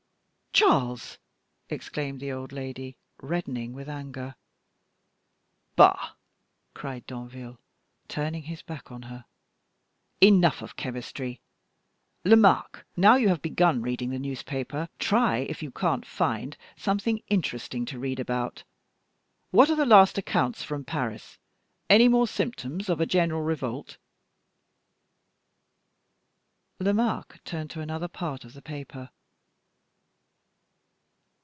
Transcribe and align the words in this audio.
"Charles!" 0.53 1.17
exclaimed 1.69 2.19
the 2.19 2.31
old 2.31 2.51
lady, 2.51 2.97
reddening 3.21 3.71
with 3.71 3.87
anger. 3.87 4.35
"Bah!" 5.77 6.15
cried 6.73 7.07
Danville, 7.07 7.57
turning 8.09 8.43
his 8.43 8.61
back 8.61 8.91
on 8.91 9.03
her, 9.03 9.23
"enough 10.19 10.61
of 10.61 10.75
chemistry. 10.75 11.39
Lomaque, 12.25 12.85
now 12.97 13.15
you 13.15 13.29
have 13.29 13.41
begun 13.41 13.81
reading 13.81 14.09
the 14.09 14.19
newspaper, 14.19 14.89
try 14.99 15.37
if 15.37 15.63
you 15.63 15.71
can't 15.71 16.05
find 16.05 16.57
something 16.75 17.23
interesting 17.29 17.85
to 17.85 17.97
read 17.97 18.19
about. 18.19 18.63
What 19.51 19.69
are 19.69 19.75
the 19.77 19.85
last 19.85 20.17
accounts 20.17 20.61
from 20.63 20.83
Paris? 20.83 21.37
Any 21.89 22.09
more 22.09 22.27
symptoms 22.27 22.87
of 22.89 22.99
a 22.99 23.05
general 23.07 23.41
revolt?" 23.41 23.97
Lomaque 26.77 27.39
turned 27.45 27.69
to 27.71 27.81
another 27.81 28.09
part 28.09 28.43
of 28.43 28.53
the 28.53 28.61
paper. 28.61 29.11